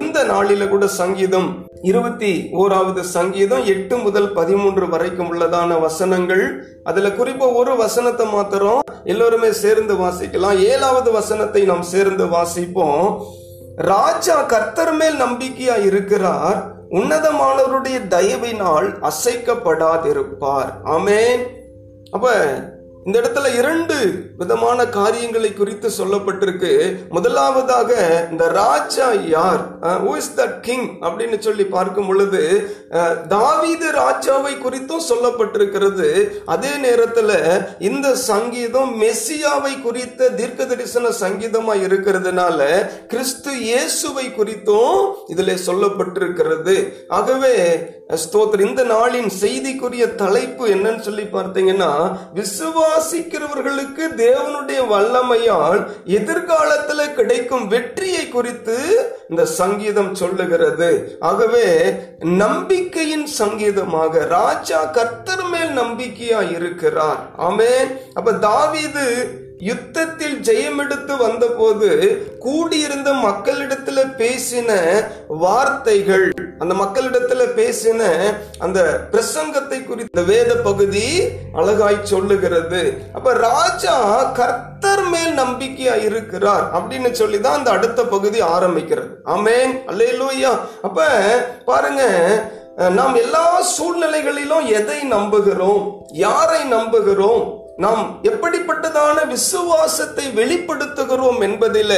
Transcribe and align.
இந்த 0.00 0.24
நாளில 0.24 0.68
கூட 0.68 0.86
சங்கீதம் 0.86 1.66
இருபத்தி 1.80 2.48
ஓராவது 2.52 3.00
சங்கீதம் 3.00 3.64
எட்டு 3.64 3.96
முதல் 3.96 4.32
பதிமூன்று 4.32 4.88
வரைக்கும் 4.88 5.34
உள்ளதான 5.34 5.80
வசனங்கள். 5.80 6.64
அதுல 6.82 7.08
குறிப்பா 7.08 7.54
ஒரு 7.54 7.76
வசனத்தை 7.76 8.26
மாத்திரம் 8.26 8.80
எல்லோருமே 9.04 9.52
சேர்ந்து 9.52 9.94
வாசிக்கலாம். 9.94 10.58
ஏழாவது 10.58 11.12
வசனத்தை 11.12 11.62
நாம் 11.62 11.82
சேர்ந்து 11.82 12.26
வாசிப்போம். 12.26 13.24
ராஜா 13.76 14.42
கர்த்தர் 14.42 14.92
மேல் 14.92 15.14
நம்பிக்கையா 15.14 15.84
இருக்கிறார். 15.84 16.74
உன்னதமானவருடைய 16.90 18.08
தயவினால் 18.08 19.10
அசைக்கப்படாதிருப்பார். 19.10 20.72
ஆமென். 20.84 21.46
அப்ப 22.10 22.32
இந்த 23.06 23.16
இடத்துல 23.20 23.48
இரண்டு 23.60 23.94
விதமான 24.40 24.84
காரியங்களை 24.96 25.48
குறித்து 25.54 25.88
சொல்லப்பட்டிருக்கு. 25.96 26.72
முதலாவதாக 27.16 27.90
இந்த 28.32 28.44
ராஜா 28.60 29.06
யார்? 29.32 29.62
ஹூ 30.04 30.12
இஸ் 30.20 30.30
த 30.40 30.44
கிங் 30.66 30.86
அப்படின்னு 31.06 31.38
சொல்லி 31.46 31.64
பார்க்கும் 31.76 32.08
பொழுது 32.10 32.42
தாவீது 33.34 33.86
ராஜாவை 34.02 34.52
குறித்தும் 34.64 35.08
சொல்லப்பட்டிருக்கிறது. 35.10 36.08
அதே 36.54 36.72
நேரத்துல 36.86 37.30
இந்த 37.88 38.08
சங்கீதம் 38.30 38.92
மெஸ்ஸியாவை 39.02 39.74
குறித்த 39.86 40.30
தீர்க்க 40.40 40.68
தரிசன 40.72 41.12
சங்கீதமா 41.24 41.76
இருக்கிறதுனால 41.86 42.60
கிறிஸ்து 43.14 43.54
இயேசுவை 43.70 44.26
குறித்தும் 44.38 45.00
இதுல 45.34 45.58
சொல்லப்பட்டிருக்கிறது. 45.68 46.76
ஆகவே 47.18 47.56
ஸ்தோத்திர 48.22 48.64
இந்த 48.68 48.82
நாளின் 48.94 49.30
செய்திக்குரிய 49.42 50.04
தலைப்பு 50.22 50.64
என்னன்னு 50.72 51.02
சொல்லி 51.06 51.22
பார்த்தீங்கன்னா 51.36 51.92
விசுவாசிக்கிறவர்களுக்கு 52.94 54.04
தேவனுடைய 54.16 54.80
வல்லமையால் 54.88 55.78
எதிர்காலத்துல 56.16 57.00
கிடைக்கும் 57.12 57.64
வெற்றியை 57.66 58.24
குறித்து 58.28 58.76
இந்த 59.28 59.44
சங்கீதம் 59.52 60.10
சொல்லுகிறது. 60.14 60.90
ஆகவே 61.20 61.66
நம்பிக்கையின் 62.42 63.26
சங்கீதமாக 63.38 64.24
ராஜா 64.28 64.80
கர்த்தர் 64.90 65.46
மேல் 65.48 65.72
நம்பிக்கையா 65.78 66.40
இருக்கிறார் 66.50 67.22
ஆமே 67.48 67.72
அப்ப 68.14 68.36
தாவிது 68.46 69.06
யுத்தத்தில் 69.68 70.38
ஜெயமெடுத்து 70.40 71.16
வந்தபோது 71.16 71.88
கூடியிருந்த 72.38 73.10
மக்களிடத்துல 73.10 73.98
பேசின 74.20 74.70
வார்த்தைகள் 75.28 76.32
அந்த 76.58 76.74
மக்களிடத்துல 76.74 77.42
பேசின 77.58 78.02
அந்த 78.58 79.08
பிரசங்கத்தை 79.12 79.84
குறித்த 79.84 80.22
வேத 80.22 80.56
பகுதி 80.56 81.22
அழகாய் 81.52 81.98
சொல்லுகிறது. 82.02 82.94
அப்ப 83.14 83.32
ராஜா 83.32 84.24
கர்த்தர் 84.24 85.04
மேல் 85.08 85.38
நம்பிக்கையா 85.38 86.04
இருக்கிறார் 86.04 86.66
அப்படின்னு 86.74 87.10
சொல்லி 87.10 87.40
தான் 87.40 87.58
அந்த 87.58 87.70
அடுத்த 87.70 88.04
பகுதி 88.04 88.40
ஆரம்பிக்கிறது. 88.40 89.14
ஆமேன். 89.24 89.72
அல்லேலூயா. 89.86 90.58
அப்ப 90.82 91.08
பாருங்க 91.64 92.02
நாம் 92.76 93.14
எல்லா 93.14 93.62
சூழ்நிலைகளிலும் 93.78 94.66
எதை 94.66 95.00
நம்புகிறோம்? 95.00 95.90
யாரை 96.12 96.62
நம்புகிறோம்? 96.72 97.60
நாம் 97.76 98.18
எப்படிப்பட்டதான 98.22 99.26
விசுவாசத்தை 99.26 100.24
வெளிப்படுத்துகிறோம் 100.26 101.40
என்பதில 101.40 101.92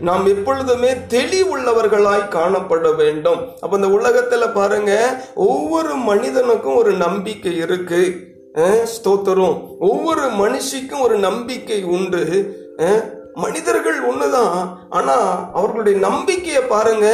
நாம் 0.00 0.26
எப்பொழுதுமே 0.26 0.92
தெளிவுள்ளவர்களாய் 0.92 2.28
காணப்பட 2.28 2.94
வேண்டும். 2.94 3.40
அப்ப 3.60 3.76
இந்த 3.76 3.88
உலகத்துல 3.88 4.52
பாருங்க 4.52 5.20
ஒவ்வொரு 5.34 5.94
மனிதனுக்கும் 5.94 6.76
ஒரு 6.76 6.92
நம்பிக்கை 6.92 7.56
இருக்கு. 7.56 8.34
ஸ்தோத்திரம். 8.54 9.68
ஒவ்வொரு 9.78 10.22
மனுஷிக்கும் 10.22 11.00
ஒரு 11.00 11.18
நம்பிக்கை 11.18 11.82
உண்டு. 11.84 12.22
மனிதர்கள் 13.36 13.98
ஒண்ணுதான். 14.10 14.68
ஆனா 14.90 15.16
அவர்களுடைய 15.52 15.98
நம்பிக்கையை 15.98 16.62
பாருங்க. 16.62 17.06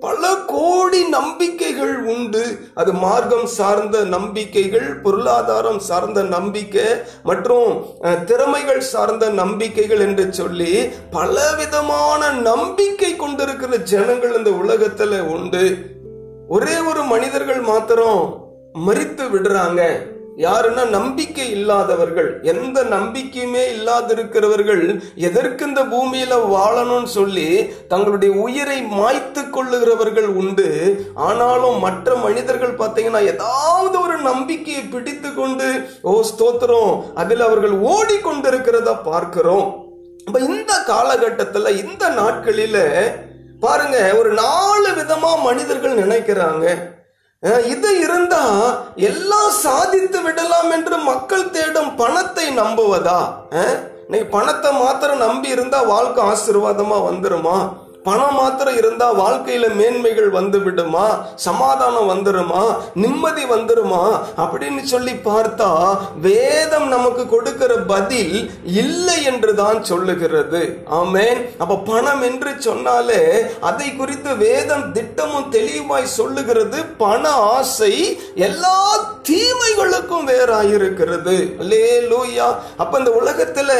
பல 0.00 0.34
கோடி 0.46 1.08
நம்பிக்கைகள் 1.08 1.94
உண்டு. 2.04 2.42
அது 2.74 2.92
மார்க்கம் 2.92 3.46
சார்ந்த 3.46 4.04
நம்பிக்கைகள் 4.04 4.88
பொருளாதாரம் 5.00 5.78
சார்ந்த 5.78 6.22
நம்பிக்கை 6.22 6.84
மற்றும் 7.22 7.84
திறமைகள் 8.26 8.80
சார்ந்த 8.80 9.28
நம்பிக்கைகள் 9.28 10.00
என்று 10.00 10.32
சொல்லி 10.32 10.88
பலவிதமான 11.10 12.32
நம்பிக்கை 12.32 13.16
கொண்டிருக்கிற 13.16 13.76
ஜனங்கள் 13.76 14.36
இந்த 14.36 14.50
உலகத்துல 14.50 15.20
உண்டு. 15.20 15.64
ஒரே 16.48 16.76
ஒரு 16.78 17.02
மனிதர்கள் 17.02 17.60
மாத்திரம் 17.60 18.22
மறித்து 18.86 19.24
விடுறாங்க. 19.32 20.12
யாருன்னா 20.36 20.88
நம்பிக்கை 20.88 21.50
இல்லாதவர்கள். 21.50 22.40
எந்த 22.42 22.82
நம்பிக்கையுமே 22.84 23.62
இல்லாதிருக்கிறவர்கள் 23.74 25.02
எதற்கு 25.14 25.66
இந்த 25.66 25.82
பூமியில 25.84 26.38
வாழணும்னு 26.54 27.04
சொல்லி 27.04 27.74
தங்களுடைய 27.88 28.34
உயிரை 28.34 28.82
மாய்த்து 28.82 29.50
கொள்ளுகிறவர்கள் 29.50 30.26
உண்டு. 30.26 30.68
ஆனாலும் 31.14 31.78
மற்ற 31.78 32.14
மனிதர்கள் 32.14 32.76
பார்த்தீங்கன்னா 32.76 33.22
ஏதாவது 33.26 34.00
ஒரு 34.00 34.16
நம்பிக்கையை 34.18 34.82
பிடித்து 34.82 35.34
கொண்டு 35.34 35.88
ஓ 36.02 36.24
ஸ்தோத்திரம். 36.30 37.02
அதில் 37.14 37.40
அவர்கள் 37.40 37.76
ஓடிக்கொண்டிருக்கிறத 37.92 39.02
பார்க்கிறோம். 39.04 39.86
இப்ப 40.26 40.38
இந்த 40.38 40.72
காலகட்டத்துல 40.86 41.84
இந்த 41.84 42.08
நாட்களில 42.08 42.78
பாருங்க 43.60 44.16
ஒரு 44.18 44.32
நாலு 44.32 44.88
விதமா 44.88 45.42
மனிதர்கள் 45.42 45.98
நினைக்கிறாங்க. 45.98 46.92
இது 47.44 48.00
இருந்தா 48.00 48.44
எல்லாம் 48.96 49.50
சாதித்து 49.50 50.22
விடலாம் 50.22 50.70
என்று 50.70 50.96
மக்கள் 50.98 51.50
தேடும் 51.50 51.96
பணத்தை 51.96 52.46
நம்புவதா? 52.56 53.18
இன்னைக்கு 54.06 54.28
பணத்தை 54.28 54.72
மாத்திரம் 54.72 55.18
நம்பி 55.18 55.48
இருந்தா 55.48 55.82
வாழ்க்கை 55.82 56.24
ஆசீர்வாதமா 56.24 56.98
வந்துருமா? 57.08 57.56
பணம் 58.04 58.34
மாத்திரம் 58.34 58.76
இருந்தா 58.76 59.06
வாழ்க்கையில 59.12 59.74
மேன்மைகள் 59.74 60.30
வந்து 60.30 60.58
விடுமா 60.62 61.26
சமாதானம் 61.34 62.10
வந்துருமா? 62.10 62.76
நிம்மதி 62.94 63.42
வந்துருமா? 63.44 64.20
அப்படின்னு 64.36 64.82
சொல்லி 64.82 65.12
பார்த்தா 65.12 65.98
வேதம் 66.20 66.88
நமக்கு 66.88 67.28
கொடுக்கிற 67.28 67.74
பதில் 67.86 68.50
இல்லை 68.64 69.24
என்று 69.24 69.54
தான் 69.54 69.84
சொல்லுகிறது. 69.84 70.82
ஆமேன். 70.90 71.56
அப்ப 71.58 71.76
பணம் 71.76 72.22
என்று 72.22 72.54
சொன்னாலே 72.58 73.44
அதை 73.60 73.96
குறித்து 73.96 74.36
வேதம் 74.36 74.92
திட்டமும் 74.92 75.50
தெளிவாய் 75.50 76.06
சொல்லுகிறது. 76.06 76.84
பண 76.84 77.28
ஆசை 77.28 78.20
எல்லா 78.34 78.96
தீமைகளுக்கும் 79.28 80.26
வேறாயிருக்கிறது. 80.26 81.36
அல்லேலூயா. 81.60 82.54
அப்ப 82.76 82.98
இந்த 82.98 83.10
உலகத்துல 83.22 83.72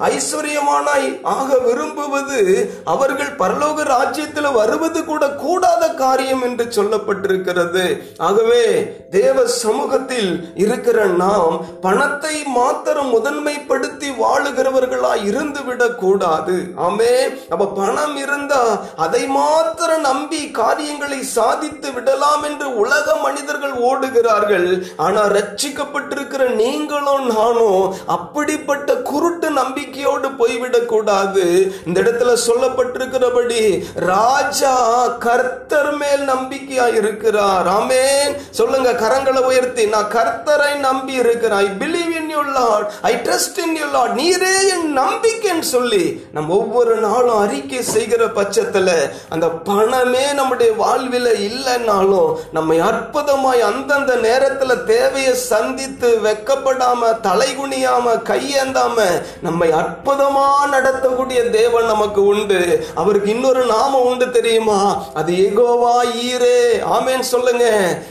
ஐஸ்வர்யமானாய் 0.00 1.18
ஆக 1.22 1.58
விரும்புவது 1.58 2.70
அவர்கள் 2.84 3.36
பரலோக 3.68 3.82
ராஜ்யத்தில் 3.82 4.52
வருவது 4.52 5.04
கூட 5.04 5.30
கூடாத 5.30 5.88
காரியம் 5.88 6.42
என்று 6.42 6.64
சொல்லப்பட்டிருக்கிறது. 6.64 8.02
ஆகவே 8.18 8.62
தேவ 9.10 9.46
சமூகத்தில் 9.46 10.50
இருக்கிற 10.54 11.04
நாம் 11.04 11.64
பணத்தை 11.80 12.42
மாத்திரம் 12.44 13.10
முதன்மைப்படுத்தி 13.14 14.12
வாழுகிறவர்களாய் 14.18 15.24
இருந்துவிடக் 15.24 15.94
கூடாது. 15.94 16.66
ஆமே 16.76 17.12
அப்ப 17.48 17.66
பணம் 17.66 18.16
இருந்தா 18.16 18.80
அதை 18.96 19.26
மாத்திரம் 19.26 20.00
நம்பி 20.00 20.50
காரியங்களை 20.50 21.22
சாதித்து 21.22 21.92
விடலாம் 21.92 22.42
என்று 22.42 22.76
உலக 22.76 23.16
மனிதர்கள் 23.16 23.72
ஓடுகிறார்கள். 23.72 24.82
ஆனா 24.96 25.24
ரட்சிக்கப்பட்டிருக்கிற 25.24 26.50
நீங்களும் 26.50 27.26
நானும் 27.26 27.94
அப்படிப்பட்ட 28.06 28.94
குருட்டு 28.94 29.50
நம்பிக்கையோடு 29.50 30.28
போய்விடக் 30.28 30.86
கூடாது. 30.86 31.74
இந்த 31.86 32.00
இடத்துல 32.00 32.36
சொல்லப்பட்டிருக்கிறபடி 32.46 33.57
ராஜா 33.94 35.06
கர்த்தர் 35.06 35.96
மேல் 35.96 36.28
நம்பிக்கையா 36.28 36.94
இருக்கிறார். 36.94 37.66
ஆமேன். 37.66 38.36
சொல்லுங்க 38.50 38.92
கரங்களை 38.92 39.40
உயர்த்தி. 39.40 39.86
நான் 39.86 40.12
கர்த்தரை 40.12 40.76
நம்பி 40.76 41.12
இருக்கிறேன். 41.12 41.58
I 41.58 41.66
believe 41.78 41.97
you 42.38 42.50
Lord 42.52 42.90
I 43.02 43.14
trust 43.14 43.58
in 43.66 43.76
you 43.76 43.84
Lord 43.92 44.18
நீரே 44.18 44.54
என் 44.68 44.98
நம்பிக்கைன்னு 44.98 45.60
சொல்லி 45.60 46.26
நம்ம 46.32 46.54
ஒவ்வொரு 46.54 46.96
நாளும் 46.96 47.38
அறிக்கை 47.38 47.82
செய்கிற 47.82 48.26
பட்சத்துல 48.26 48.90
அந்த 49.28 49.48
பணமே 49.48 50.32
நம்முடைய 50.32 50.72
வாழ்வில 50.72 51.26
இல்லைன்னாலும் 51.48 52.36
நம்மை 52.52 52.80
அற்புதமாய் 52.80 53.60
அந்தந்த 53.60 54.14
நேரத்துல 54.16 54.84
தேவையை 54.84 55.34
சந்தித்து 55.34 56.18
வெக்கப்படாம 56.24 57.02
தலைகுனியாம 57.22 58.06
கையேந்தாம 58.24 59.02
நம்மை 59.42 59.70
அற்புதமா 59.72 60.46
நடத்தக்கூடிய 60.72 61.50
தேவன் 61.50 61.84
நமக்கு 61.84 62.24
உண்டு. 62.24 62.86
அவருக்கு 62.94 63.30
இன்னொரு 63.30 63.64
நாமம் 63.64 64.04
உண்டு 64.04 64.30
தெரியுமா? 64.30 65.04
அது 65.14 65.32
எகோவா 65.32 66.06
ஈரே. 66.20 66.58
ஆமேன்னு 66.92 67.20
சொல்லுங்க. 67.20 67.66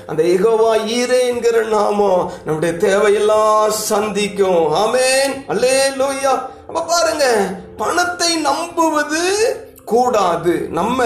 அந்த 0.08 0.24
எகோவா 0.24 0.74
ஈரே 0.88 1.20
என்கிற 1.28 1.64
நாமம் 1.64 2.32
நம்முடைய 2.46 2.76
தேவையெல்லாம் 2.88 3.70
சந்திக்கும் 4.18 4.62
ஆமேன். 4.76 5.34
அல்லே 5.48 5.74
லோய்யா 5.98 6.34
அப்ப 6.68 6.82
பாருங்க 6.88 7.26
பணத்தை 7.78 8.36
நம்புவது 8.36 9.22
கூடாது. 9.86 10.54
நம்ம 10.78 11.04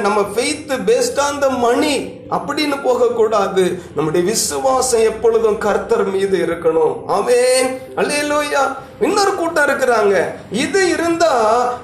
நம்ம 0.00 0.20
faith 0.20 0.74
based 0.88 1.18
on 1.18 1.38
the 1.38 1.48
money 1.48 1.94
அப்படின்னு 2.30 2.82
போகக்கூடாது. 2.82 3.64
நம்முடைய 3.94 4.26
விசுவாசம் 4.26 5.00
எப்பொழுதும் 5.00 5.58
கர்த்தர் 5.58 6.04
மீது 6.04 6.38
இருக்கணும். 6.46 6.94
ஆமேன். 7.16 7.70
அல்லே 7.96 8.18
லோய்யா 8.32 8.64
இன்னொரு 9.00 9.34
கூட்டம் 9.34 9.66
இருக்கிறாங்க. 9.66 10.14
இது 10.50 10.88
இருந்தா 10.90 11.34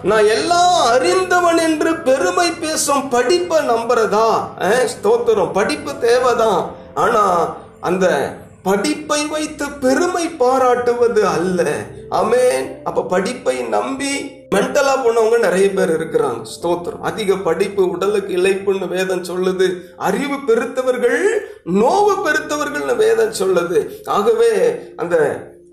நான் 0.03 0.29
எல்லாம் 0.37 0.75
அறிந்தவன் 0.91 1.59
என்று 1.59 1.95
பெருமை 1.95 2.51
பேசும் 2.51 3.09
படிப்பை 3.09 3.59
நம்புறதா? 3.69 4.29
ஸ்தோத்திரம். 4.95 5.53
படிப்பு 5.53 5.99
தேவைதான். 5.99 6.63
ஆனா 6.95 7.25
அந்த 7.81 8.07
படிப்பை 8.63 9.27
வைத்து 9.27 9.71
பெருமை 9.71 10.29
பாராட்டுவது 10.29 11.21
அல்ல. 11.21 11.71
அமேன் 12.11 12.83
அப்ப 12.85 13.05
படிப்பை 13.05 13.63
நம்பி 13.63 14.41
மென்டலா 14.51 14.95
போனவங்க 15.05 15.39
நிறைய 15.39 15.71
பேர் 15.71 15.91
இருக்கிறாங்க. 15.91 16.47
ஸ்தோத்திரம். 16.61 17.01
அதிக 17.01 17.37
படிப்பு 17.37 17.89
உடலுக்கு 17.89 18.37
இழைப்புன்னு 18.37 18.89
வேதம் 18.89 19.25
சொல்லுது. 19.25 19.81
அறிவு 19.97 20.35
பெருத்தவர்கள் 20.35 21.39
நோவு 21.65 22.15
பெருத்தவர்கள்னு 22.25 22.97
வேதம் 22.97 23.33
சொல்லுது. 23.33 23.89
ஆகவே 24.05 24.79
அந்த 24.97 25.17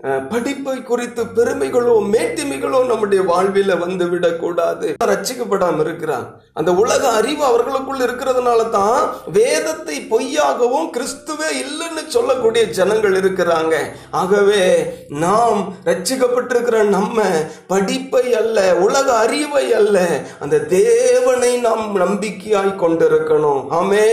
படிப்பை 0.02 0.82
குறித்து 0.82 1.22
பெருமைகளோ 1.36 1.94
மேட்டிமைகளோ 2.12 2.78
நம்முடைய 2.90 3.22
வாழ்வில 3.30 3.78
வந்து 3.78 4.08
விடக்கூடாது. 4.08 4.86
ரச்சிக்கப்படாம 5.10 5.80
இருக்கிறான். 5.80 6.26
அந்த 6.52 6.70
உலக 6.72 7.02
அறிவு 7.08 7.44
அவர்களுக்குள் 7.44 8.04
இருக்கிறதுனால 8.04 8.70
தான் 8.70 9.10
வேதத்தை 9.32 9.96
பொய்யாகவும் 10.12 10.88
கிறிஸ்துவே 10.94 11.48
இல்லைன்னு 11.62 12.02
சொல்லக்கூடிய 12.06 12.62
ஜனங்கள் 12.78 13.14
இருக்கிறாங்க. 13.20 13.74
ஆகவே 14.10 14.62
நாம் 15.08 15.60
ரச்சிக்கப்பட்டிருக்கிற 15.84 16.82
நம்ம 16.96 17.22
படிப்பை 17.66 18.24
அல்ல 18.40 18.74
உலக 18.86 19.06
அறிவை 19.18 19.72
அல்ல 19.80 19.98
அந்த 20.38 20.58
தேவனை 20.58 21.52
நாம் 21.66 21.84
நம்பிக்கையாய் 22.04 22.72
கொண்டிருக்கணும். 22.84 23.62
ஆமே 23.80 24.06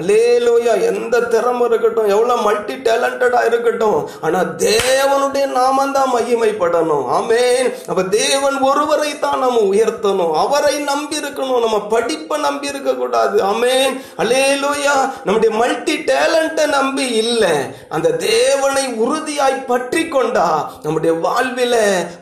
அலேலோயா 0.00 0.74
எந்த 0.90 1.20
திறமை 1.20 1.66
இருக்கட்டும் 1.68 2.12
எவ்வளவு 2.16 2.46
மல்டி 2.48 2.74
டேலண்டடா 2.88 3.42
இருக்கட்டும் 3.50 4.00
ஆனா 4.20 4.40
தேவனுடைய 4.66 5.32
நாமம் 5.42 5.92
தான் 5.92 6.12
மகிமைப்படணும். 6.16 7.06
ஆமேன். 7.18 7.74
அப்ப 7.86 8.02
தேவன் 8.02 8.58
ஒருவரை 8.60 9.18
தான் 9.18 9.38
நம்ம 9.38 9.60
உயர்த்தணும். 9.60 10.32
அவரை 10.32 10.78
நம்பி 10.78 11.16
இருக்கணும் 11.16 11.60
நம்ம 11.60 11.80
படிப்பை 11.80 12.40
நம்பி 12.40 12.66
இருக்க 12.66 12.94
கூடாது 12.94 13.42
ஆமேன். 13.44 14.00
அலேலோயா 14.18 14.96
நம்முடைய 15.24 15.56
மல்டி 15.56 15.96
டேலண்ட்டை 16.10 16.66
நம்பி 16.66 17.06
இல்லை. 17.08 17.52
அந்த 17.88 18.10
தேவனை 18.10 18.86
உறுதியாய் 18.86 19.64
பற்றி 19.66 20.08
கொண்டா 20.08 20.72
நம்முடைய 20.82 21.16
வாழ்வில 21.16 21.74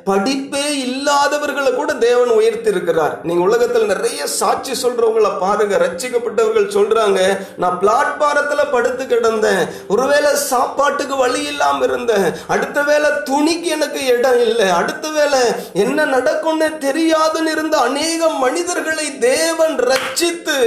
படிப்பே 0.07 0.65
இல்லாதவர்களை 0.87 1.75
கூட 1.75 1.95
தேவன் 1.95 2.29
உயர்த்தி 2.29 2.71
இருக்கிறார் 2.71 3.19
நீங்க 3.23 3.43
உலகத்துல 3.49 3.85
நிறைய 3.85 4.27
சாட்சி 4.27 4.73
சொல்றவங்களை 4.83 5.39
பாருங்க. 5.39 5.77
ரச்சிக்கப்பட்டவர்கள் 5.77 6.75
சொல்றாங்க 6.77 7.21
நான் 7.57 7.79
பிளாட்பாரத்துல 7.83 8.71
படுத்து 8.71 9.05
கிடந்தேன். 9.05 9.69
ஒருவேளை 9.89 10.35
சாப்பாட்டுக்கு 10.35 11.17
வழி 11.17 11.43
இல்லாம 11.43 11.85
இருந்தேன். 11.85 12.37
அடுத்த 12.47 12.83
வேலை 13.03 13.19
துணிக்கு 13.31 13.63
எனக்கு 13.63 14.07
இடம் 14.07 14.41
இல்லை. 14.41 14.69
அடுத்த 14.69 15.09
வேலை 15.11 15.39
என்ன 15.73 16.05
நடக்கும்னு 16.05 16.69
தெரியாதுன்னு 16.69 17.51
இருந்த 17.51 17.79
அநேக 17.79 18.29
மனிதர்களை 18.29 19.19
தேவன் 19.19 19.79
ரட்சித்து 19.79 20.59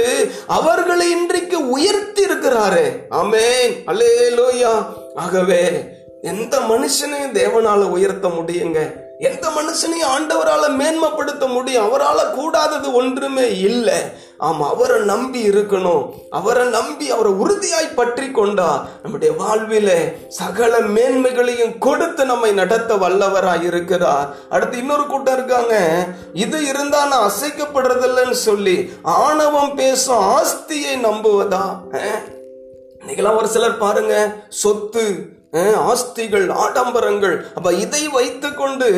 அவர்களை 0.46 1.10
இன்றைக்கு 1.10 1.70
உயர்த்தி 1.70 2.24
இருக்கிறாரு 2.24 2.92
ஆமென். 3.08 3.82
அல்லேலூயா. 3.86 4.86
ஆகவே 5.14 5.82
எந்த 6.22 6.58
மனுஷனையும் 6.58 7.34
தேவனால 7.34 7.82
உயர்த்த 7.82 8.28
முடியுங்க. 8.28 8.90
எந்த 9.18 9.48
மனுஷனையும் 9.48 10.12
ஆண்டவரால 10.18 10.68
மேன்மைப்படுத்த 10.68 11.48
முடியும். 11.48 11.84
அவரால 11.84 12.30
கூடாதது 12.30 12.92
ஒன்றுமே 12.92 13.58
இல்லை. 13.58 14.00
ஆமா 14.38 14.64
அவரை 14.68 15.00
நம்பி 15.00 15.48
இருக்கணும். 15.48 16.02
அவரை 16.30 16.68
நம்பி 16.68 17.10
அவரை 17.10 17.32
உறுதியாய் 17.32 17.94
பற்றி 17.94 18.30
கொண்டா 18.30 18.88
நம்முடைய 19.02 19.34
வாழ்வில 19.40 19.90
சகல 20.28 20.80
மேன்மைகளையும் 20.80 21.78
கொடுத்து 21.78 22.24
நம்மை 22.24 22.50
நடத்த 22.52 22.94
வல்லவராய் 22.94 23.62
இருக்கிறார். 23.62 24.36
அடுத்து 24.48 24.78
இன்னொரு 24.78 25.06
கூட்டம் 25.06 25.34
இருக்காங்க. 25.34 25.74
இது 26.32 26.66
இருந்தா 26.66 27.06
நான் 27.06 27.30
அசைக்கப்படுறதில்லைன்னு 27.30 28.38
சொல்லி 28.48 28.90
ஆணவம் 29.02 29.74
பேசும் 29.74 30.24
ஆஸ்தியை 30.36 30.94
நம்புவதா? 31.08 31.64
இன்னைக்கெல்லாம் 33.00 33.36
ஒரு 33.36 33.48
சிலர் 33.48 33.78
பாருங்க 33.78 34.34
சொத்து 34.48 35.34
ஆஸ்திகள் 35.90 36.46
ஆடம்பரங்கள். 36.64 37.36
அப்ப 37.56 37.68
இதை 37.84 38.02
வைத்துக்கொண்டு 38.16 38.88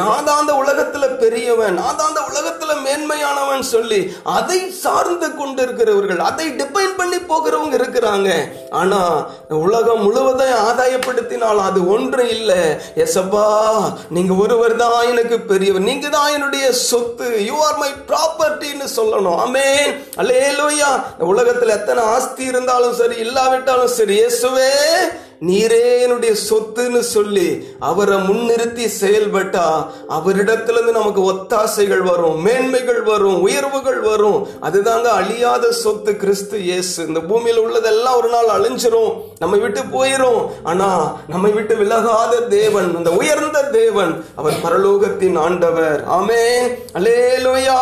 நான் 0.00 0.26
தான் 0.28 0.40
அந்த 0.42 0.54
உலகத்துல 0.62 1.04
பெரியவன் 1.22 1.78
நான் 1.80 1.98
தான் 1.98 2.10
அந்த 2.12 2.22
உலகத்துல 2.30 2.74
மேன்மையானவன் 2.86 3.64
சொல்லி 3.74 4.00
அதை 4.36 4.60
சார்ந்து 4.84 5.28
கொண்டு 5.40 5.60
இருக்கிறவர்கள் 5.66 6.22
அதை 6.28 6.46
டிபெண்ட் 6.60 6.96
பண்ணி 7.00 7.18
போகிறவங்க 7.30 7.74
இருக்கிறாங்க. 7.80 8.30
ஆனா 8.80 9.00
உலகம் 9.66 10.04
முழுவதையும் 10.06 10.62
ஆதாயப்படுத்தினால் 10.68 11.60
அது 11.68 11.80
ஒன்று 11.96 12.24
இல்லை. 12.36 12.60
எசப்பா 13.04 13.46
நீங்க 14.16 14.34
ஒருவர் 14.44 14.76
தான் 14.84 15.10
எனக்கு 15.12 15.38
பெரியவர். 15.52 15.86
நீங்க 15.90 16.06
தான் 16.16 16.32
என்னுடைய 16.36 16.66
சொத்து. 16.88 17.28
யூ 17.48 17.58
ஆர் 17.68 17.78
மை 17.84 17.90
ப்ராப்பர்ட்டின்னு 18.10 18.88
சொல்லணும். 18.98 19.38
ஆமே 19.44 19.68
அல்ல 20.20 20.32
ஏலோயா 20.48 20.90
உலகத்துல 21.32 21.76
எத்தனை 21.78 22.02
ஆஸ்தி 22.16 22.44
இருந்தாலும் 22.52 22.98
சரி 23.02 23.16
இல்லாவிட்டாலும் 23.26 23.94
சரி 23.98 24.14
இயேசுவே 24.20 24.72
நீரே 25.40 26.00
என்னுடைய 26.00 26.34
சொத்துன்னு 26.50 26.98
சொல்லி 26.98 27.68
அவரை 27.80 28.16
முன்னிறுத்தி 28.16 28.88
செயல்பட்டா 29.00 29.86
அவரிடத்துலேருந்து 30.08 30.90
நமக்கு 30.90 31.32
ஒத்தாசைகள் 31.32 32.02
வரும் 32.02 32.42
மேன்மைகள் 32.42 33.02
வரும் 33.02 33.40
உயர்வுகள் 33.40 34.00
வரும். 34.00 34.48
அதுதாங்க 34.62 35.02
அழியாத 35.02 35.70
சொத்து 35.70 36.16
கிறிஸ்து 36.16 36.62
இயேசு. 36.62 37.06
இந்த 37.06 37.20
பூமியில் 37.20 37.60
உள்ளதெல்லாம் 37.60 38.16
ஒரு 38.16 38.28
நாள் 38.28 38.52
அழிஞ்சிரும் 38.56 39.22
நம்ம 39.38 39.56
விட்டு 39.56 39.80
போயிரும். 39.80 40.50
ஆனா 40.62 41.16
நம்மை 41.28 41.50
விட்டு 41.50 41.76
விலகாத 41.76 42.40
தேவன் 42.40 42.96
அந்த 42.96 43.10
உயர்ந்த 43.10 43.62
தேவன் 43.62 44.24
அவர் 44.34 44.52
பரலோகத்தின் 44.52 45.38
ஆண்டவர். 45.38 46.04
ஆமென். 46.04 46.78
அல்லேலூயா. 46.92 47.78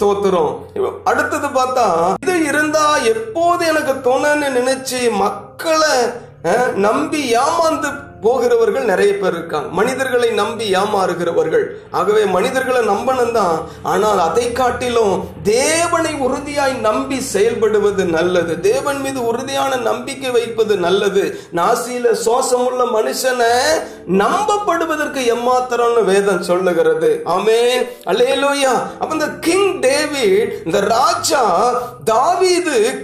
ஸ்தோத்திரம். 0.00 0.56
அடுத்தது 1.04 1.46
பார்த்தா 1.46 2.14
இது 2.22 2.44
இருந்தா 2.44 2.96
எப்போது 2.96 3.66
எனக்கு 3.66 4.10
தோணுன்னு 4.10 4.48
நினைச்சு 4.58 5.10
மக்களை 5.10 6.26
நம்பி 6.74 7.34
ஏமாந்து 7.34 8.06
போகிறவர்கள் 8.20 8.84
நிறைய 8.84 9.18
பேர் 9.18 9.32
இருக்காங்க. 9.32 9.68
மனிதர்களை 9.68 10.30
நம்பி 10.30 10.74
ஏமாறுகிறவர்கள். 10.74 11.64
ஆகவே 11.90 12.24
மனிதர்களை 12.24 12.88
நம்பணும் 12.88 13.32
தான். 13.32 13.68
ஆனால் 13.82 14.18
அதை 14.18 14.52
காட்டிலும் 14.52 15.28
தேவனை 15.42 16.14
உறுதியாய் 16.14 16.74
நம்பி 16.78 17.22
செயல்படுவது 17.32 18.04
நல்லது. 18.04 18.60
தேவன் 18.60 19.00
மீது 19.00 19.26
உறுதியான 19.26 19.76
நம்பிக்கை 19.76 20.30
வைப்பது 20.30 20.76
நல்லது. 20.76 21.38
நாசியில 21.54 22.12
சோசமுள்ள 22.24 22.84
மனுஷனை 22.84 23.52
நம்பப்படுவதற்கு 24.08 25.22
எம்மாத்திரம்னு 25.36 26.04
வேதம் 26.04 26.42
சொல்லுகிறது. 26.42 27.22
ஆமே 27.24 27.88
அல்லேலூயா. 28.06 28.74
அப்ப 28.98 29.12
இந்த 29.12 29.26
கிங் 29.26 29.80
டேவிட் 29.80 30.52
இந்த 30.64 30.80
ராஜா 30.80 31.72
தாவீது 32.04 33.00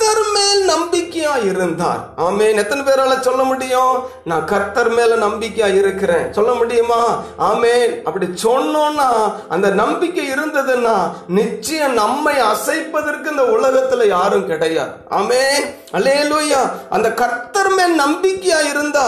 கர்த்தர் 0.00 0.26
மேல் 0.34 0.70
நம்பிக்கையா 0.70 1.44
இருந்தார். 1.44 2.08
ஆமேன். 2.16 2.54
எத்தனை 2.54 2.84
பேரால 2.84 3.20
சொல்ல 3.20 3.42
முடியும்? 3.42 4.02
நான் 4.24 4.44
கர்த்தர் 4.44 4.88
மேல 4.88 5.16
நம்பிக்கையா 5.16 5.78
இருக்கிறேன். 5.78 6.32
சொல்ல 6.32 6.52
முடியுமா? 6.52 7.22
ஆமேன். 7.38 8.02
அப்படி 8.02 8.34
சொன்னோம்னா 8.42 9.32
அந்த 9.48 9.68
நம்பிக்கை 9.68 10.30
இருந்ததுன்னா 10.30 11.10
நிச்சயம் 11.28 11.92
நம்மை 11.92 12.34
அசைப்பதற்கு 12.34 13.30
இந்த 13.30 13.42
உலகத்துல 13.42 14.08
யாரும் 14.08 14.46
கிடையாது. 14.46 14.90
ஆமேன். 15.10 15.78
அல்லேலூயா. 15.92 16.70
அந்த 16.90 17.12
கர்த்தர் 17.60 17.88
மேல் 17.88 18.00
நம்பிக்கையா 18.00 18.70
இருந்தா 18.70 19.06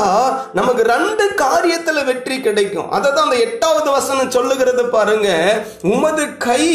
நமக்கு 0.53 0.83
ரெண்டு 0.83 1.31
காரியத்துல 1.31 2.05
வெற்றி 2.05 2.41
கிடைக்கும். 2.41 2.91
அதை 2.91 3.13
தான் 3.13 3.25
அந்த 3.25 3.37
எட்டாவது 3.37 3.91
வசனம் 3.91 4.31
சொல்லுகிறது 4.31 4.87
பாருங்க. 4.87 5.59
உமது 5.83 6.37
கை 6.37 6.67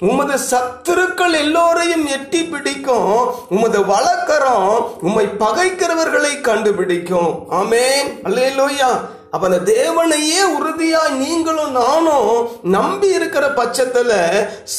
உமது 0.00 0.38
சத்துருக்கள் 0.50 1.32
எல்லோரையும் 1.32 2.06
எட்டி 2.06 2.44
பிடிக்கும். 2.44 3.34
உமது 3.48 3.84
வழக்கரம் 3.84 5.00
உம்மை 5.00 5.26
பகைக்கிறவர்களை 5.26 6.40
கண்டுபிடிக்கும். 6.40 7.46
ஆமேன். 7.50 8.08
அல்லேலூயா. 8.24 9.00
அப்ப 9.30 9.46
அந்த 9.46 9.72
தேவனையே 9.72 10.42
உறுதியா 10.58 11.10
நீங்களும் 11.10 11.72
நானும் 11.72 12.48
நம்பி 12.62 13.08
இருக்கிற 13.08 13.48
பட்சத்துல 13.48 14.12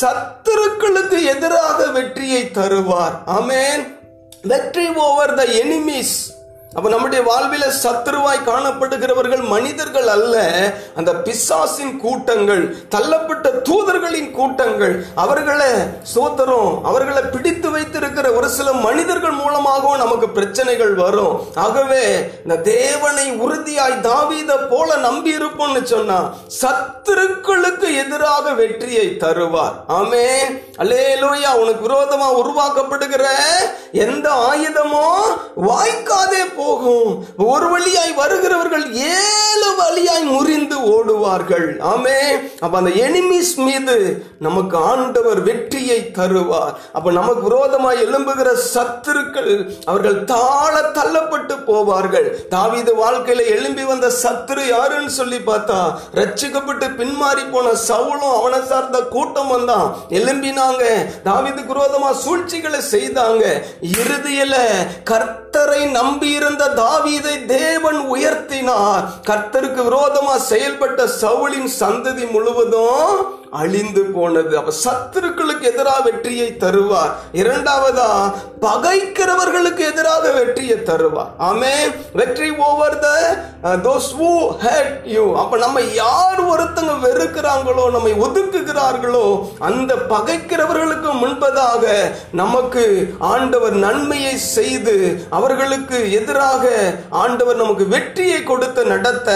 சத்துருக்களுக்கு 0.01 1.23
எதிராக 1.23 1.85
வெற்றியை 1.85 2.51
தருவார். 2.53 3.17
ஆமேன். 3.27 3.98
வெற்றி 4.43 4.85
ஓவர் 4.97 5.33
த 5.35 5.43
எனிமீஸ் 5.61 6.15
அப்ப 6.73 6.89
நம்முடைய 6.89 7.21
வாழ்வில 7.29 7.63
சத்துருவாய் 7.83 8.47
காணப்படுகிறவர்கள் 8.49 9.43
மனிதர்கள் 9.43 10.07
அல்ல. 10.07 10.35
அந்த 10.95 11.11
பிசாசின் 11.13 11.97
கூட்டங்கள் 11.97 12.75
தள்ளப்பட்ட 12.89 13.47
தூதர்களின் 13.69 14.31
கூட்டங்கள் 14.31 15.05
அவர்களை 15.15 15.71
சோதரும் 16.15 16.81
அவர்களை 16.81 17.21
பிடித்து 17.21 17.71
வைத்திருக்கிற 17.71 18.31
ஒரு 18.31 18.49
சில 18.49 18.71
மனிதர்கள் 18.73 19.31
மூலமாகவும் 19.31 19.97
நமக்கு 19.97 20.29
பிரச்சனைகள் 20.29 20.93
வரும். 20.93 21.41
ஆகவே 21.55 22.03
இந்த 22.43 22.57
தேவனை 22.57 23.31
உறுதியாய் 23.31 23.99
தாவீத 24.01 24.57
போல 24.69 24.95
நம்பி 24.95 25.37
இருப்போம்னு 25.37 25.83
சொன்னா 25.83 26.19
சத்துருக்களுக்கு 26.61 27.95
எதிராக 27.95 28.53
வெற்றியை 28.53 29.17
தருவார். 29.19 29.75
ஆமே 29.87 30.25
அல்லேலூயா. 30.77 31.51
உனக்கு 31.63 31.83
விரோதமா 31.87 32.29
உருவாக்கப்படுகிற 32.43 33.25
எந்த 33.91 34.29
ஆயுதமோ 34.51 35.05
வாய்க்காதே 35.67 36.57
போகும். 36.69 37.25
ஒரு 37.37 37.67
வழியாய் 37.69 38.13
வருகிறவர்கள் 38.13 38.85
ஏழு 38.93 39.69
வழியாய் 39.77 40.23
முறிந்து 40.23 40.77
ஓடுவார்கள். 40.95 41.67
ஆமே. 41.93 42.19
அப்ப 42.59 42.77
அந்த 42.77 42.91
எனிமிஸ் 43.05 43.53
மீது 43.55 43.95
நமக்கு 44.39 44.77
ஆண்டவர் 44.77 45.39
வெற்றியை 45.43 45.99
தருவார். 46.13 46.73
அப்ப 46.93 47.11
நமக்கு 47.11 47.41
விரோதமாய் 47.41 48.01
எழும்புகிற 48.05 48.49
சத்துருக்கள் 48.73 49.51
அவர்கள் 49.85 50.23
தாழ 50.23 50.81
தள்ளப்பட்டு 50.81 51.55
போவார்கள். 51.67 52.27
தாவீது 52.47 52.91
வாழ்க்கையில 52.95 53.41
எழும்பி 53.55 53.83
வந்த 53.83 54.11
சத்துரு 54.23 54.67
யாருன்னு 54.67 55.09
சொல்லி 55.09 55.37
பார்த்தா 55.37 55.79
ரட்சிக்கப்பட்டு 56.15 56.87
பின்மாறி 56.99 57.45
போன 57.51 57.67
சவுளும் 57.87 58.35
அவனை 58.39 58.59
சார்ந்த 58.69 58.99
கூட்டம் 58.99 59.47
வந்தான். 59.47 59.95
எழும்பினாங்க. 60.09 60.83
தாவீதுக்கு 61.25 61.73
விரோதமா 61.73 62.11
சூழ்ச்சிகளை 62.11 62.79
செய்தாங்க. 62.91 63.43
இறுதியில 64.01 64.55
கர்த்தரை 65.05 65.91
நம்பி 65.91 66.29
இருந்த 66.29 66.58
தாவீதை 66.67 67.45
தேவன் 67.45 67.99
உயர்த்தினார். 68.13 69.03
கர்த்தருக்கு 69.27 69.81
விரோதமா 69.83 70.35
செயல்பட்ட 70.49 71.09
சவுளின் 71.21 71.69
சந்ததி 71.79 72.31
முழுவதும் 72.31 73.37
அழிந்து 73.51 74.01
போனது. 74.01 74.57
அப்ப 74.57 74.71
சத்துருக்களுக்கு 74.83 75.61
எதிராக 75.61 76.01
வெற்றியை 76.01 76.57
தருவார். 76.57 77.11
இரண்டாவதா 77.33 78.09
பகைக்கிறவர்களுக்கு 78.61 79.77
எதிராக 79.77 80.31
வெற்றியை 80.31 80.77
தருவார். 80.83 81.29
ஆமே 81.39 81.73
வெற்றி 82.13 82.49
over 82.51 82.99
the 82.99 83.07
those 83.75 84.13
who 84.13 84.31
hate 84.63 84.93
you 85.05 85.35
அப்ப 85.35 85.57
நம்ம 85.57 85.81
யார் 85.81 86.41
ஒருத்தங்க 86.45 86.93
வெறுக்கிறாங்களோ 87.07 87.91
நம்மை 87.91 88.13
ஒதுக்குகிறார்களோ 88.13 89.47
அந்த 89.59 89.95
பகைக்கிறவர்களுக்கு 89.95 91.13
முன்பதாக 91.13 91.83
நமக்கு 92.31 92.83
ஆண்டவர் 93.19 93.73
நன்மையை 93.73 94.37
செய்து 94.37 95.27
அவர்களுக்கு 95.29 96.11
எதிராக 96.11 96.63
ஆண்டவர் 97.09 97.55
நமக்கு 97.55 97.87
வெற்றியை 97.87 98.43
கொடுத்து 98.43 98.85
நடத்த 98.85 99.29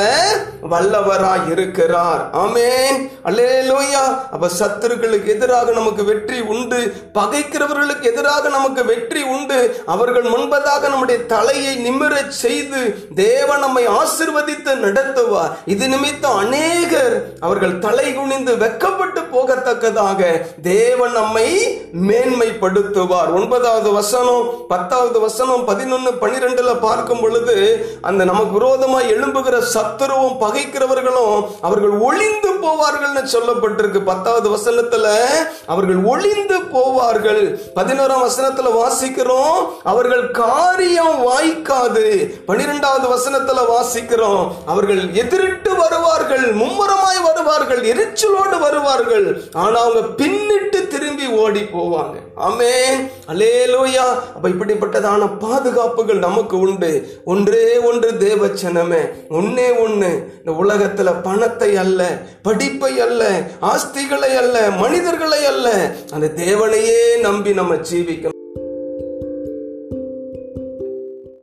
வல்லவராய் 0.62 1.50
இருக்கிறார் 1.52 2.30
ஆமென். 2.32 3.12
அல்லேலோயா. 3.26 4.03
அப்ப 4.36 4.50
சத்துருக்களுக்கு 4.60 5.30
எதிராக 5.36 5.72
நமக்கு 5.72 6.04
வெற்றி 6.04 6.40
உண்டு. 6.54 6.80
பகைக்கிறவர்களுக்கு 7.14 8.06
எதிராக 8.12 8.50
நமக்கு 8.50 8.86
வெற்றி 8.86 9.24
உண்டு. 9.24 9.60
அவர்கள் 9.86 10.28
முன்பதாக 10.36 10.82
நம்முடைய 10.90 11.20
தலையை 11.26 11.74
நிமிரச் 11.88 12.36
செய்து 12.44 12.82
தேவன் 13.16 13.60
நம்மை 13.60 13.84
ஆசிர்வதித்து 13.88 14.74
நடத்துவார். 14.86 15.54
இது 15.66 15.88
நிமித்தம் 15.88 16.38
அநேகர் 16.38 17.16
அவர்கள் 17.40 17.80
தலை 17.80 18.08
குனிந்து 18.14 18.56
வெக்கப்பட்டு 18.56 19.22
போகத்தக்கதாக 19.34 20.22
தேவன் 20.62 21.12
நம்மை 21.12 21.48
மேன்மைப்படுத்துவார். 22.08 23.30
ஒன்பதாவது 23.34 23.92
வசனம் 23.92 24.44
பத்தாவது 24.68 25.20
வசனம் 25.20 25.68
பதினொன்னு 25.68 26.12
பனிரெண்டுல 26.22 26.72
பார்க்கும் 26.80 27.22
பொழுது 27.22 27.56
அந்த 28.02 28.22
நமக்கு 28.24 28.54
விரோதமாய் 28.58 29.12
எழும்புகிற 29.14 29.58
சத்துருவும் 29.74 30.40
பகைக்கிறவர்களும் 30.44 31.36
அவர்கள் 31.62 31.96
ஒளிந்து 32.08 32.52
போவார்கள்னு 32.64 33.24
சொல்லப்பட்டிருக்கு. 33.34 34.00
பத்தாவது 34.04 34.50
வசனத்துல 34.50 35.08
அவர்கள் 35.66 36.04
ஒளிந்து 36.04 36.58
போவார்கள். 36.60 37.42
பதினோராம் 37.76 38.26
வசனத்துல 38.28 38.70
வாசிக்கிறோம் 38.82 39.60
அவர்கள் 39.84 40.32
காரியம் 40.32 41.16
வாய்க்காது. 41.28 42.08
பனிரெண்டாவது 42.46 43.08
வசனத்துல 43.16 43.62
வாசிக்கிறோம் 43.74 44.52
அவர்கள் 44.66 45.04
எதிரிட்டு 45.14 45.76
வருவார்கள் 45.76 46.56
மும்முரமாய் 46.56 47.22
வருவார்கள் 47.24 47.82
எரிச்சலோடு 47.84 48.60
வருவார்கள். 48.60 49.44
ஆனா 49.54 49.80
அவங்க 49.80 50.24
பின்னிட்டு 50.24 50.73
திரும்பி 51.24 51.42
ஓடி 51.44 51.62
போவாங்க. 51.74 52.16
ஆமே 52.48 52.72
அலேலூயா 53.32 54.06
அப்ப 54.36 54.50
இப்படிப்பட்டதான 54.50 55.30
பாதுகாப்புகள் 55.44 56.24
நமக்கு 56.26 56.56
உண்டு. 56.66 56.92
ஒன்றே 57.26 57.64
ஒன்று 57.90 58.10
தேவச்சனமே. 58.24 59.02
ஒன்னே 59.40 59.68
ஒண்ணு 59.86 60.12
இந்த 60.40 60.52
உலகத்துல 60.64 61.10
பணத்தை 61.28 61.72
அல்ல 61.84 62.02
படிப்பை 62.48 62.94
அல்ல 63.08 63.24
ஆஸ்திகளை 63.72 64.32
அல்ல 64.44 64.58
மனிதர்களை 64.84 65.42
அல்ல. 65.54 65.70
அந்த 66.12 66.30
தேவனையே 66.44 67.02
நம்பி 67.28 67.54
நம்ம 67.62 67.76
ஜீவிக்கணும். 67.90 68.32